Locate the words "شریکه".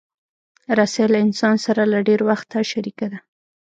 2.71-3.05